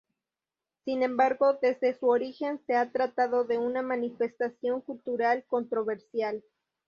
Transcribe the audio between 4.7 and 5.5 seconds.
cultural